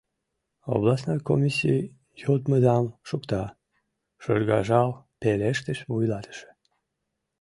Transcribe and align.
—Областной 0.73 1.19
комиссий 1.29 1.81
йодмыдам 2.21 2.85
шукта!— 3.07 3.43
шыргыжал 4.23 4.89
пелештыш 5.21 5.79
вуйлатыше. 5.91 6.49